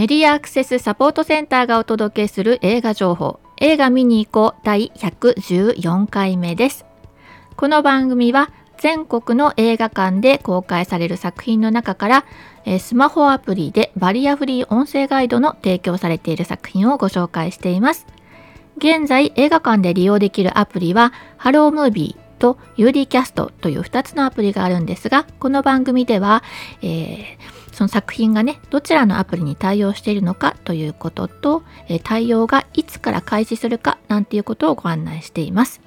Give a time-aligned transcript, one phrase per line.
[0.00, 3.38] メディアアクセスサポートセンターがお届けする映画情報。
[3.58, 4.60] 映画見に行こう。
[4.64, 6.86] 第114回目です。
[7.54, 12.24] この番組は全国の映画館で公開される作品の中から
[12.78, 18.06] スマホアプリでバリアフリー音声ガイドの提供されている作品をご紹介しています。
[18.78, 26.42] 現在映画館で利用できるアプリはハロームービーと UD キャストという2つのアプリがあるんですがこの番組では、
[26.80, 35.80] えー、その作品がねどちらのアプリに対応しているのかということと、え、対応がいつから開始するかなんていうことをご案内しています。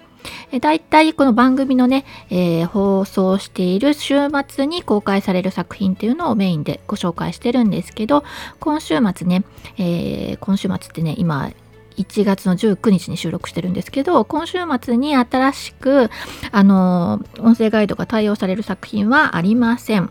[0.51, 4.15] えだいたいこの番組のね、えー、放送している週
[4.47, 8.23] 末に公開される作品っていうのをメインでご紹介してるんですけど
[8.59, 9.43] 今週末ね、
[9.77, 11.51] えー、今週末ってね今
[11.97, 16.09] 1月の19日に収録してるんですけど今週末に新しく
[16.51, 20.09] あの音声ガイドが対応される作品はありません。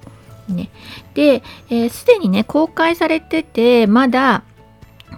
[0.49, 0.71] ね、
[1.15, 4.45] で、す、えー、で、にね公開されててまだ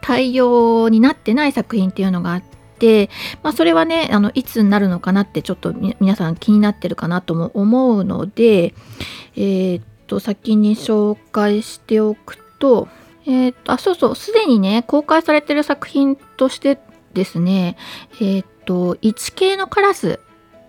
[0.03, 2.43] 対応になってない作品っていうのがあっ
[2.79, 3.09] て、
[3.43, 8.75] まあ、それはねあのいつになるのかなってちょっと皆さん気になってるかなとも思うので、
[9.37, 12.89] えー、っと先に紹介しておくと
[13.27, 16.79] えっ、と、あ、そうそう、すでにね、公開されてる作品として
[17.15, 17.77] ですね、
[18.21, 20.21] えっ、と、1K のカラス、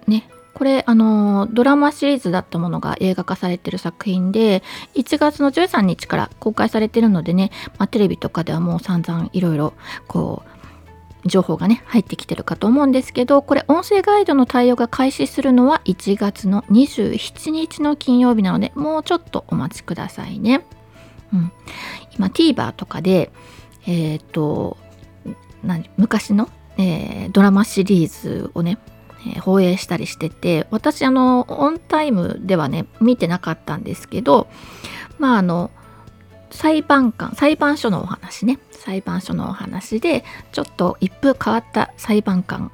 [0.08, 4.64] ね、これ、あの、ドラマシリーズだったものが映画化されてる作品で、
[4.95, 9.73] 1月の13日から公開されてるのでね、まあ、テレビとかではもう散々いろいろ、
[10.08, 10.44] こ
[11.23, 20.66] う、情報がね、入ってきてるかと思うんですけど、これ、音声ガイドの対応が開始するのは1月の27日の金曜日なので、もうちょっとお待ちくださいね。
[21.33, 21.52] うん、
[22.17, 23.31] 今 TVer とかで
[23.88, 24.78] え、ー、と
[25.98, 28.78] 昔の、えー、ドラマシリーズをね、
[29.42, 34.48] 放映したりしてて私あのオンタイムではね見てなかったんですけど
[35.20, 35.72] まああの
[36.52, 38.60] 裁判官裁判所のお話ね。
[38.72, 42.72] 裁判所のお話でちょっと一風変わった裁判官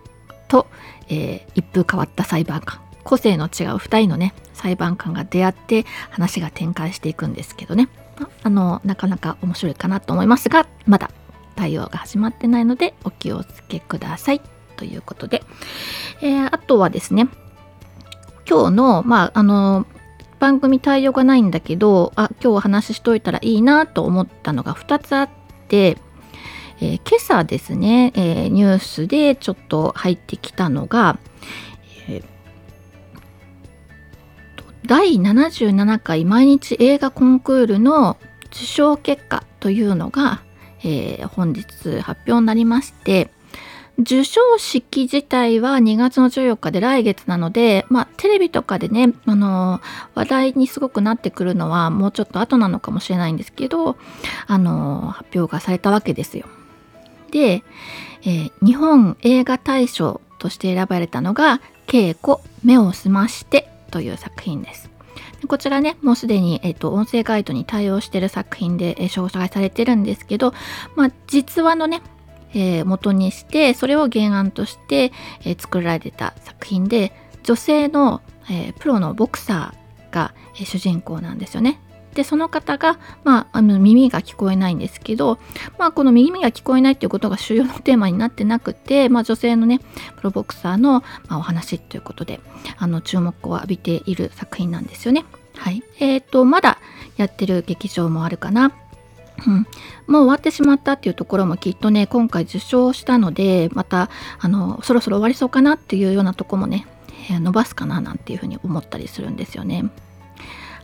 [0.49, 0.67] と、
[1.07, 2.81] えー、一風変わった裁判官。
[3.03, 7.89] 個性の違う2人のね裁判官が出会って話が展開していくんですけどね。
[8.43, 11.09] あのなかなか面白いかなと思いますがまだ
[11.55, 14.41] 対応が始まってないのでお気をつけください。
[14.81, 15.43] ということで、
[16.23, 17.27] えー、あとはですね
[18.49, 19.85] 今日のまああの
[20.39, 25.29] 番組対応がないんだけどあ今日お話ししといたらいいなと思ったのが2つあっ
[25.67, 25.99] て、
[26.79, 31.19] えー、今朝ですね、えー、ニュースでちょっと入ってきたのが、
[32.09, 32.23] え
[34.87, 38.17] 第77回毎日映画コンクールの
[38.47, 40.41] 受賞結果というのが、
[40.79, 43.29] えー、本日発表になりまして
[44.03, 49.81] 授賞式自体は2月の14日で来月なので、まあ、テレビとかでね、あのー、
[50.15, 53.97] 話題にすごくなってくるのはもうちょっと後なのかもしれないんですけど、
[54.47, 56.45] あのー、発表がされたわけですよ。
[57.31, 57.63] で、
[58.23, 64.89] えー、日本映画大賞として選ばれたのが「稽古目を澄まして」という作品です。
[65.47, 70.53] こちらね、もうすでに、えっと、音声ガイドに対応してる作品で、え紹介されてるんですけど、
[70.95, 72.03] まあ、実話のね、
[72.53, 75.11] えー、元にして、それを原案として、
[75.45, 77.13] え、作られた作品で、
[77.43, 81.79] 女性の、え、プロのボクサーが、え主人公なんですよね。
[82.13, 85.39] でその方が、まあ、あの耳が聞こえないんですけど、
[85.77, 89.79] まあ、この耳が聞こえないっていうことが主要のテーマになってなくて、まあ、女性のね
[90.17, 92.39] プロボクサーの、まあ、お話ということで
[92.77, 95.25] あの注目を浴びている作品なんですよね。
[95.55, 96.79] はい、え、ー、とまだ
[97.17, 98.73] やってる劇場もあるかな。
[99.47, 99.67] うん、
[100.07, 104.09] もう終わってしまったっていうところもきっとね今回受賞したのでまた
[104.39, 106.87] あのそろそろ終わりそうかなっていうようなとこもね、
[107.29, 109.85] 伸ばすかななんていうふうに思ったりするんですよね。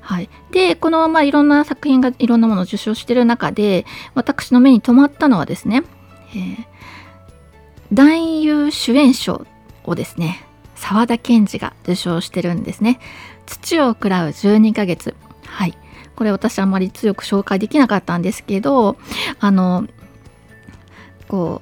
[0.01, 3.85] はい、でこの、まあ、いろんな作品がいろんなものを受賞してる中で
[4.15, 5.83] 私の目に留まったのはですね、
[6.29, 6.65] えー、
[7.91, 9.45] 男優主演賞
[9.83, 10.45] をですね
[10.75, 12.99] 沢田研二が受賞してるんですね。
[13.47, 15.15] 土を喰らう12ヶ月。
[16.17, 18.97] これ私あんまり強く紹介できなかったんですけど
[19.39, 19.87] あの
[21.27, 21.61] こ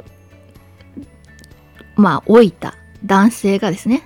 [1.98, 4.04] うまあ老いた男性がですね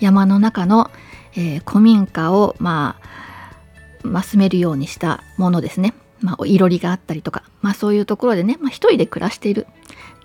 [0.00, 0.90] 山の中の、
[1.36, 3.06] えー、古民家をまあ
[4.06, 5.92] まあ、住めるようにしたものですね。
[6.20, 9.66] まあ、いろりがあったりとか、まあ、そういうところでね、まあ、一人で暮らしている。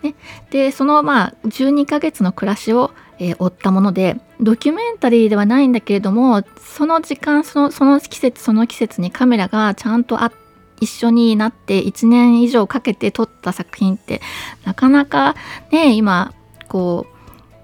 [0.03, 0.15] ね、
[0.49, 2.91] でそのまあ12ヶ月の暮らしを、
[3.21, 10.31] えー、追ったものでドキュメンタリーではないんだけれどもその時間そのその季節その季節にカメラがちゃんとあ
[10.81, 14.21] 一緒になって1年以上かけて撮った作品って
[14.65, 15.35] なかなか
[15.71, 16.33] ね今
[16.67, 17.05] こ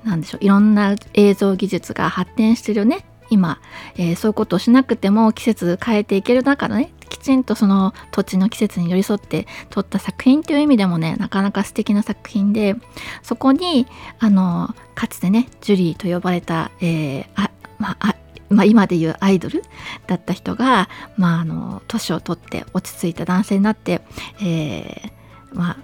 [0.05, 3.03] うなんでしょういろんな映像技術が発展してるね。
[3.29, 3.59] 今、
[3.97, 12.75] えー、そういうことをしなくても季節変えていける中のねきちんとその土地の季節に寄り添って撮った作品っていう意味でもねなかなか素敵な作品で
[13.23, 13.87] そこに
[14.19, 18.15] あのかつてねジュリーと呼ばれた、えー、あまあ
[18.49, 19.61] まあ、今でいうアイドル
[20.07, 24.01] だった人が、まあ、あの年を取って落ち着いた男性になって、
[24.41, 25.11] えー、
[25.51, 25.77] まあ、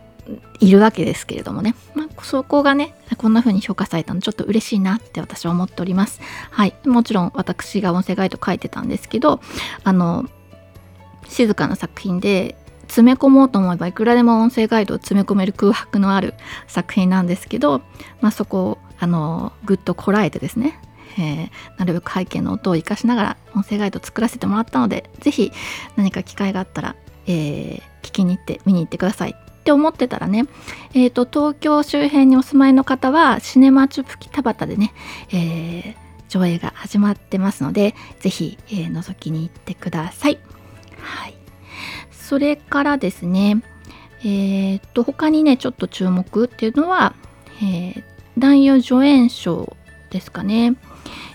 [0.59, 6.21] いるわけですけれどもね、まあ、そこがねこんな風に評価されたのちょっと嬉しいなって私は思っております。
[6.51, 6.73] はい。
[6.85, 9.41] もちろん私が音声ガイド書いてたんですけど
[9.83, 10.25] あの
[11.27, 16.33] 静かな作品で詰め込もうと思えばいくらでも音声ガイドを詰め込める空白のある
[16.67, 17.81] 作品なんですけど、
[18.21, 20.79] まあ、そこをあのぐっとこらえてですね
[21.17, 25.51] えー、なるべく背景の音を活かしながら音声ガイドを作らせてもらったので是非
[25.95, 26.95] 何か機会があったら、
[27.27, 30.45] えー、聞きに行って見に行ってくださいって思ってたらね、
[30.93, 34.93] えーと、東京周辺にお住まいの方はシネマチュプキ田端でね、
[35.29, 35.95] えー、
[36.29, 40.39] 上映が始まってますので是非、えー、覗きに行ってください。
[41.03, 41.35] はい、
[42.11, 43.61] それからですね
[44.25, 47.13] えー、と他にねちょっと注目っていうのは、
[47.61, 48.03] えー、
[48.37, 49.75] 男優助演賞
[50.11, 50.75] ですかね。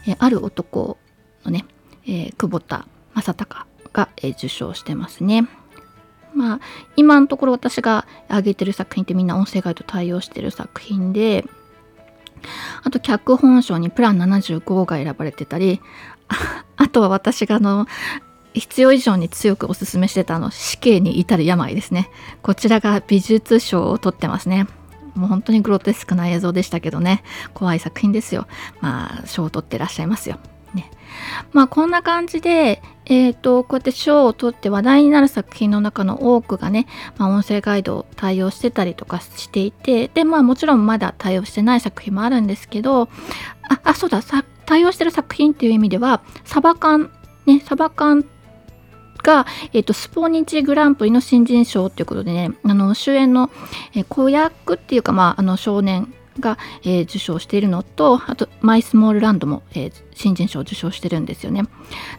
[0.07, 0.97] えある男
[1.45, 1.67] のね、
[2.07, 5.47] え、久保田正孝が、え、受賞してますね。
[6.35, 6.61] まあ
[6.97, 11.45] 今のところ私が挙げてる作品ってみんな音声ガイド対応してる作品で
[12.85, 15.81] あと脚本賞にプラン75が選ばれてたり
[16.77, 17.87] あとは私があの
[18.55, 22.11] 必要以上に強くおすすめしてたあの死刑に至る病ですね。
[22.43, 24.67] こちらが美術賞を取ってますね。
[25.15, 27.23] もう本当にグロテスクな映像でしたけどね。
[27.55, 28.47] 怖い作品ですよ。
[28.81, 30.39] まあ賞を取ってらっしゃいますよ。
[30.75, 30.91] ね。
[31.53, 36.87] まあこんな感じでえーと、こうやって賞を取って話題になる作品の中の多くがね、
[37.17, 43.09] まあ、音声ガイドを対応してたりとかしていてでまあもちろんまだ対応してない作品もあるんですけど
[43.69, 44.23] ああそうだ
[44.67, 47.11] 対応してる作品っていう意味ではサバ缶
[47.47, 48.27] ねサバ缶
[49.29, 53.51] が、えーと、スポニチグランプリの新人賞ということでねあの主演の、
[53.95, 61.65] えー、子役っていうか、まあ、あの少年が、えー、受賞しているのとあとマイスモールランドも、えー、新人賞を受賞してるんですよね。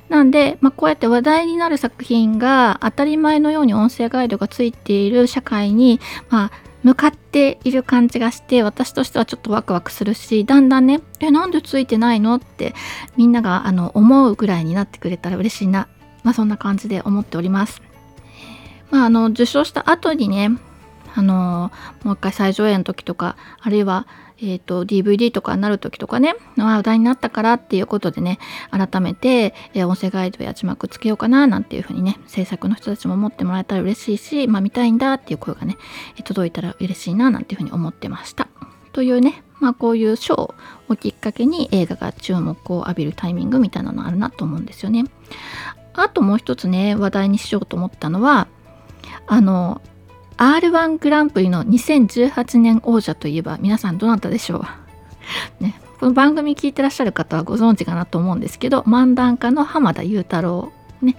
[0.07, 6.51] なんで、まあ、こうやって話題になる作品が当たり前のように音声ガイドがついている社会に、まあ、
[6.83, 12.75] 向かっている感じがして私としてはちょっとワクワクするしだんだんね「えなんでついてないの?」って
[13.17, 15.87] みんながあの思うぐらいになってくれたら嬉しいな
[16.23, 17.81] まあ、そんな感じで思っております。
[18.91, 20.49] まあ、あの受賞した後にね
[21.15, 21.71] あの
[22.03, 24.07] もう一回再上映の時とかあるいは、
[24.37, 28.39] えーと、DVD とかになる時とかね話題になったからっていうことでね
[28.71, 35.77] 改めて、えー、音声ガイドや字幕つけようかななんていうふうにね制作の人たちも思ってもらえたら嬉しいし、まあ、見たいんだっていう声がね
[36.23, 38.47] 届いたら嬉しいななんていうふうに思ってました。
[38.91, 40.55] というねまあこういう賞
[40.87, 45.05] をきっかけに映画が注目を浴びるタイミングみたいなのあるなと思うんですよね。
[45.93, 48.47] あともう一つね話題にしようと思ったのは
[49.27, 49.81] あの
[50.37, 54.65] R1 グランプリの2018年王者といえば皆さんどなたでしょ
[55.59, 60.71] う、 ね、この番組聞いてらっしゃる方はご存知かなと思うんですけど漫談家の浜田雄太郎
[61.01, 61.15] ね、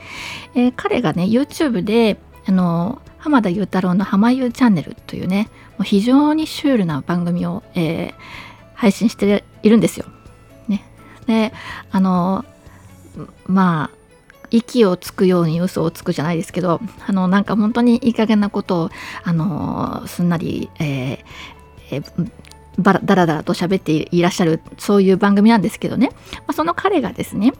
[0.55, 8.13] えー、彼がね YouTube であの浜田雄太郎の浜優チャンネルというねもう非常にシュールな番組を、えー、
[8.75, 10.07] 配信しているんですよ。
[10.69, 10.85] ね、
[11.27, 11.53] で
[11.93, 12.45] あの
[13.47, 14.00] まあ
[14.51, 18.91] 息をつくように嘘をつくじゃないですけどあのなんか本当にいい加減なことを
[19.23, 21.25] あのすんなり、えー
[21.93, 22.31] えー
[22.79, 27.53] ばらだらだらと喋っていらっしゃるそういう番組なんですけどね、まあ、その彼がですね、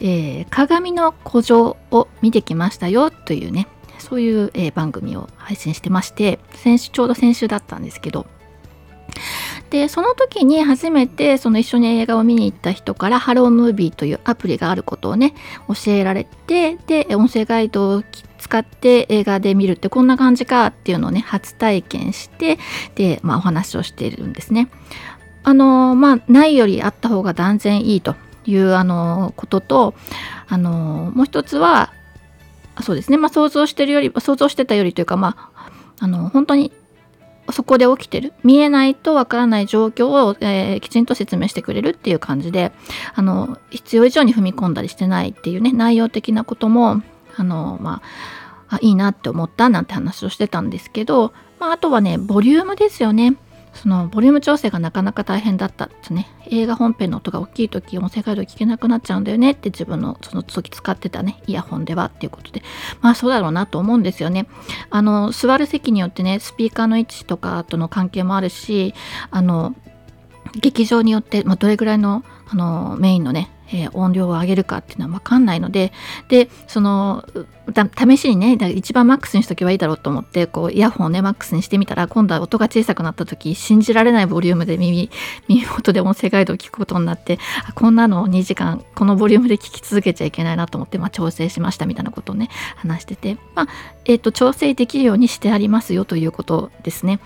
[0.00, 3.66] えー、鏡の古城を見てきましたよというね
[3.98, 8.26] そういう、えー、番組を配信してまして先週ちょうど先週だったんですけど
[9.70, 15.34] でその時に初めてその一緒に映画を見に行った人からハロームービーというアプリがあることをね
[15.68, 18.02] 教えられてで音声ガイドを
[18.38, 22.58] 使って映画で見るってこんな感じかっていうのをね初体験して
[22.94, 24.68] で、まあ、お話をしているんですね。
[25.42, 29.94] あのまあないよりあった方が断然いいというあのことと
[30.48, 31.92] あのもう一つは
[32.82, 35.70] そうですね、まあ、想像してるより想像してたよりというかまあ
[36.00, 36.72] あの本当に
[37.52, 38.32] そこで起きてる？
[38.44, 42.72] 見えないとわからない状況を、えー、きちんと説明してくれるっていう感じで
[43.14, 47.02] あの必要以上に踏み込んだりしてないっていうね内容的なことも
[47.36, 48.02] あのま
[48.68, 53.36] あいいなって思ったなんて話をしてたんですけど、まあ、あとはねボリュームですよね。
[53.82, 56.28] そのボリューム調整がなかなか大変だったですね。
[56.50, 59.52] 映画本編の音が大きい時音声ガイド聞けなくなっちゃうんだよね。
[59.52, 61.42] って自分のその時使ってたね。
[61.46, 62.62] イヤホンではっていうことで。
[63.00, 64.46] まあそうだろうなと思うんですよね。
[64.90, 68.94] あの座る席によってねスピーカーの位置とかとの関係もあるし
[69.30, 69.74] あの
[70.54, 75.92] 劇場によって、まあ、どれぐらいのあのメインのね、えー、音量を上げるかっていうのは分かんないので
[76.28, 77.24] でその
[77.96, 85.10] 試しにね一番マックスにしとけばいいだろうと思ってこうイヤホンをねマックスにしてみたら今度は音が小さくなった時信じられないボリュームで耳
[85.48, 87.38] 耳元で音声ガイドを聞くことになって
[87.74, 93.68] こんなのを2時間このボリュームで聞き続けちゃいけないなと思って、まあ、調整しましたみたいなことをね話してて、まあ
[94.04, 97.20] えーと、調整できるようにしてありますよということですね。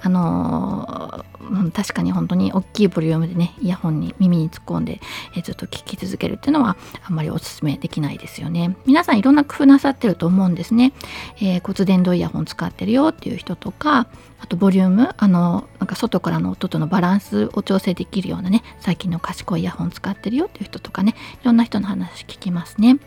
[0.00, 1.37] あのー、
[1.72, 5.00] 確かに本当に大きいボリュームでねイヤホンに耳に突っ込んで、
[5.36, 8.76] え、ずっと聞き続けるっていうのはあんまりおすすめできないですよね。
[8.86, 10.92] 皆さんいろんな工夫なさってると思うんですね。
[11.40, 14.08] えー、骨伝導イヤホン使ってるよっていう人とか
[14.40, 22.98] あとボリュームあのなんか外からの音とのバランスを調整できるようなね最近の賢いイヤホン使ってるよっていう人とかねいろんな人の話聞きますね。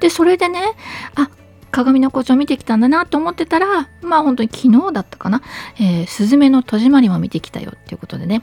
[0.00, 0.60] でそれでね
[1.14, 1.30] あ
[1.72, 5.42] 鏡の古城見てきたんだなと思ってたらまあ本当に昨日だったかな
[5.80, 8.42] 「えー、スズメの戸締まり」も見てきたよっていうことでね。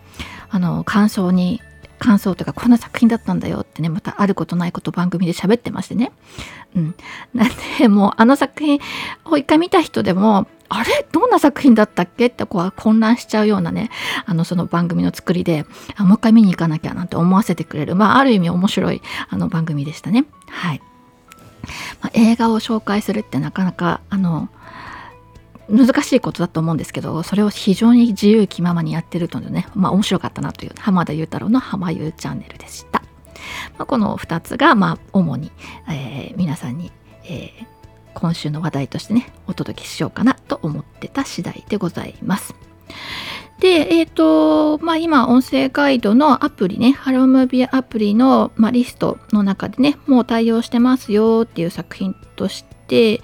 [0.49, 1.61] あの感想に
[1.99, 6.11] 感想とかこんな作品だったんだよってねまたあることないこと番組で喋ってましてね。
[6.75, 6.95] うん。
[7.33, 8.79] なんでもうあの作品
[9.25, 11.05] を一回見た人でもあれ？
[11.11, 13.89] どんな作品だったっけってこう混乱しちゃうようなね
[14.25, 15.65] あのその番組の作りで
[15.97, 20.25] もう一回見に行かなきゃなんて思わせてくれるまあある意味面白いあの番組でしたね。
[20.49, 20.81] はい、
[22.01, 24.49] まあ、映画を紹介するってなかなかあの
[25.69, 33.03] 難しいことだと思うんですけどそれを非常に自由気ままにやってるとねまあ面白かったなという浜田雄太郎の浜優チャンネルでした、
[33.77, 35.51] まあ、この2つがまあ主に、
[35.87, 36.91] えー、皆さんに、
[37.23, 37.51] えー、
[38.15, 42.55] 今週の話題としてねお届けしようかなと思ってた次第でございます。
[43.59, 53.21] で、えっ、ー、と、まあ今、音声ガイドのアプリね、ハロームービーアプリの、まあ、リストの中でね、もう対応してますよっていう作品として、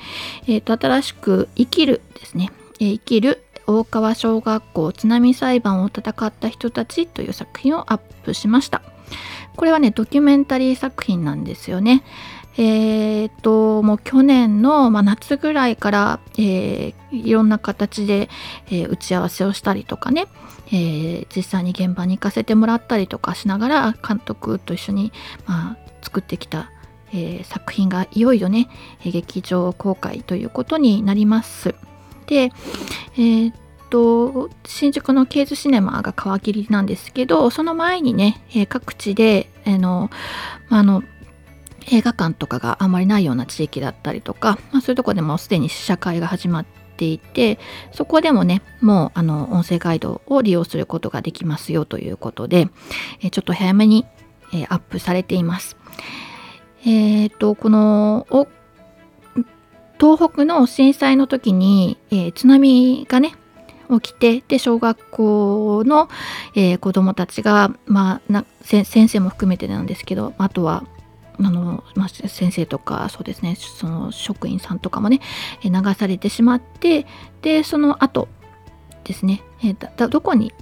[0.48, 8.82] えっ、ー、と、新しく生きるですね、えー、生きる大川小学校津波裁判を戦った人たちという作品をアップしました。
[9.56, 12.04] これはね、ドキュメンタリー作品なんですよね。
[12.58, 18.30] えー、っと、もう去年の、まあ、夏ぐらいから、えー、いろんな形で、
[18.68, 20.28] えー、打ち合わせをしたりとかね、
[20.72, 25.12] え実際に現場に行かせてもらったりとかしながら監督と一緒に、
[25.46, 26.72] まあ、作ってきた
[27.14, 28.68] えー、作品がいよいよね
[29.04, 31.76] 劇場公開ということになります。
[32.28, 32.52] で、
[33.14, 33.54] えー、
[33.90, 40.10] と新宿のケーズシネマが皮切りなんですけどその前にね、え、各地で、えの
[40.70, 41.04] まあの
[41.92, 46.66] 映画館とかがあまりないような地域だったりとか、まあ、そういうとこでもすでに試写会が始まっ
[46.98, 47.60] ていて
[47.92, 52.70] そこでもねもうあの音声ガイドを利用することができますよということで、
[53.22, 54.06] えちょっと早めに、
[54.54, 55.78] えアップされています。
[56.86, 58.28] えっ、ー、と、この、
[60.00, 63.34] 東北の震災の時に、えー、津波がね、
[63.90, 66.10] 起きて、で、小学校の、
[66.54, 70.84] えー、子供たちが、まあな、先生も含めてなんですけど、あとは、
[71.40, 75.22] あの、まあ、先生とか、そうですね、その職員さんとかもね、
[75.64, 77.06] 流されてしまって、
[77.42, 78.28] で、その後
[79.04, 80.54] ですね、えー、どこに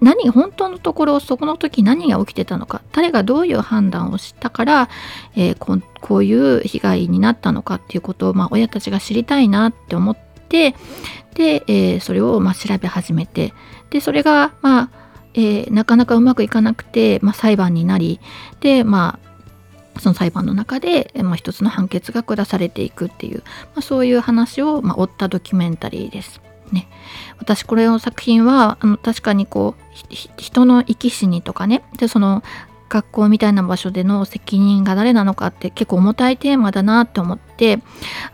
[0.00, 4.88] 何本当のところそこの時何が起きてたのか誰がどういう判断をしたから、
[5.34, 10.16] えー、ここういう被害になったのかっていうことを、まあ、親たちが知りたいなって思っ
[10.48, 10.74] て
[11.34, 13.52] で、えー、それをまあ調べ始めて
[13.90, 14.90] でそれが、まあ
[15.34, 18.20] えー、なかなかうまくいかなくて、まあ、裁判になり
[18.60, 19.27] でまあ
[19.98, 23.38] その裁判の中で、まあ、一つの判決が下されていくっていう、
[23.74, 26.40] まあ、そういう話を、まあ、追ったドキュメンタリーです。
[26.72, 26.86] ね、
[27.38, 32.42] 私これの作品はあの確かにこう人の生き死にとかねでその
[32.90, 37.80] 学校みたいな場所での責任が誰なのかって結構重たいテーマだなって思って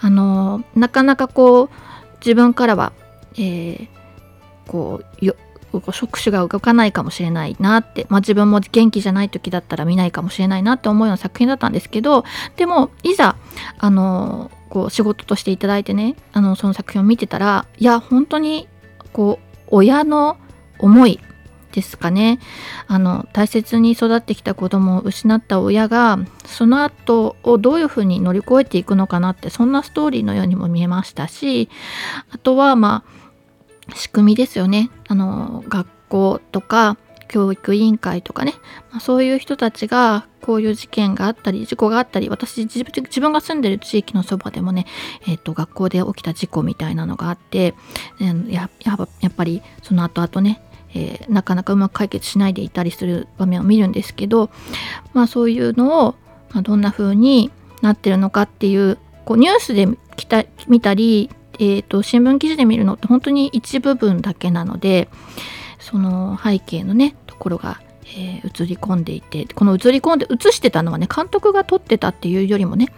[0.00, 1.71] あのなかなかこう
[2.18, 2.92] 自分からは、
[3.35, 3.88] えー、
[4.66, 5.35] こう
[5.81, 12.25] よ触手が動かないかもしれないなって、まあ、自分も元気じゃない時だったら見ないかもしれないなって思うような作品だったんですけど
[12.57, 13.37] でもいざ
[13.78, 18.69] あのこう仕事としていただいてねあのその作品を見てたらいや本当に
[19.12, 20.37] こう親の
[20.78, 21.21] 思い
[21.75, 22.38] ですかね。
[22.87, 31.69] あの大切に育ってきた子供を失った親がその後をどういうふうに乗り越えていくのかなってそんなストーリーのようにも見えましたし
[32.31, 33.24] あとはまあ
[33.95, 34.91] 仕組みですよね。
[35.09, 36.97] あの学校とか
[37.29, 38.55] 教育委員会とかね、
[38.91, 42.85] まあ、そういう人たちがこういう事件があったり事故があったり私自
[43.21, 44.87] 分が住んでる地域のそばでもね、
[45.26, 47.75] えーと、学校で起きた事故みたいなのがあって、
[48.21, 48.99] えー、やや
[49.29, 50.61] っぱりその後々ね
[50.97, 54.49] えー、なかなかうまく解決しないでいたりする場面を見るんですけど、
[55.12, 56.14] まあ、そういうのを、
[56.53, 57.50] まあ、どんな風に
[57.83, 65.08] なってるのかっていうこうニュースで来た見たり、えーと新聞記事で見るのって本当に一部分だけなので
[65.78, 67.80] その背景のねところが
[68.16, 72.88] えー、映り込んでいてこの映り込んで映してたのはね監督が撮ってたっていうよりもね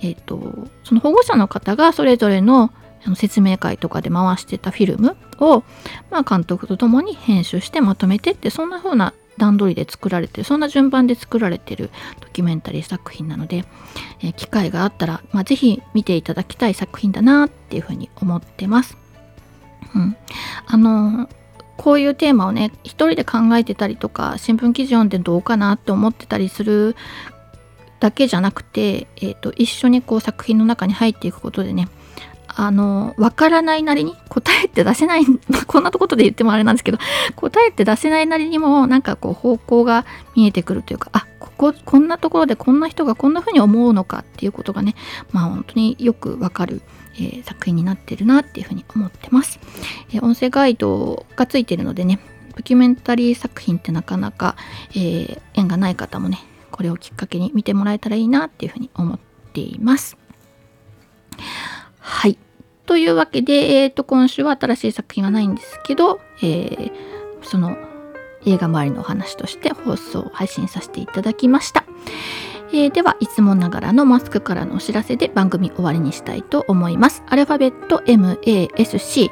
[0.00, 2.72] えっ、ー、とその保護者の方がそれぞれの
[3.16, 5.62] 説明会とかで回してたフィルムを、
[6.10, 13.64] まあ、監督と共に編集してまとめてってそんな風な段取りで作られてるそんな順番で作られてるドキュメンタリー作品なので、
[14.20, 18.96] えー、機会があったら、まあ、ぜひ見ていただきたい作品だなっていうふうに思ってます。
[19.94, 20.16] うん、
[20.66, 21.28] あの
[21.76, 26.96] こういうテーマをね一人で考えてたりとか新聞記事読んでどうかなって思ってたりする
[28.00, 31.88] だけじゃなくて、えーと一緒にこう作品の中に入っていくことでね
[32.56, 35.24] あの、わからないなりに答えって出せない、
[35.66, 36.98] こんなとことで言ってもあれなんですけど、
[37.36, 40.04] 答えって出せないなりにも、なんかこう方向が
[40.36, 44.94] 見えてくるというか、あ、ここ、こんなところでこんな人がこんな風に思うのかっていうことがね、
[45.32, 46.82] まあ本当によくわかる、
[47.16, 49.58] えー、作品になってるなっていうふうに思ってます。
[50.12, 52.20] えー、音声ガイドがついてるのでね、
[52.56, 54.54] ドキュメンタリー作品ってなかなか、
[54.90, 56.38] えー、縁がない方もね、
[56.70, 59.18] これをきっかけに見てもらえたらいいなっていうふうに思っ
[59.52, 60.16] ています。
[62.04, 62.38] はい。
[62.84, 66.92] というわけで、えー、と今週は新しい作品はないんですけど、えー、
[67.42, 67.78] その
[68.44, 71.84] 映画周りのお話として放送を配信させていただきました。
[72.72, 77.22] えー、ではいつもながらのマスクからのお知らせで番組終わりにしたいと思います。
[77.26, 79.30] アルファベット MASC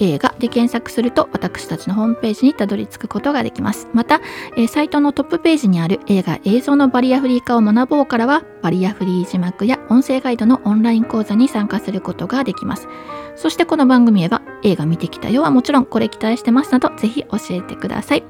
[0.00, 3.88] 映画で検索すると私たちのホームページにたどり着くことができます。
[3.92, 4.20] また、
[4.56, 12.88] え、サイトのトップページにある映画映像のバリアフリー化を学ぼうからはバリアフリー字幕や音声ガイドのオンライン講座に参加することができます。
[13.36, 18.24] そしてこの番組へは映画見てきたよはもちろんこれ期待してますなどぜひ教えてください。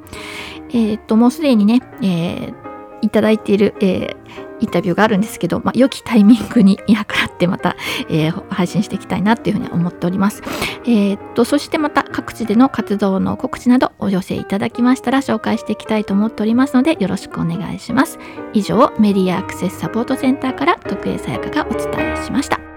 [0.71, 2.69] えー、っと、もうすでにね、えー
[3.01, 7.77] いただいている、えー、インタビューがあるんですけど、まあ、良きタイミングに見計らってまた、
[8.09, 10.43] えー、配信していきたいなというふうに思っております。
[10.85, 18.19] えー、っと、そしてまた各地での活動の告知などお寄せいただきましたら紹介していきたいと思っておりますのでよろしくお願いします。
[18.53, 22.68] 以上、メディアアクセスサポートセンターから徳江さやかがお伝えしました。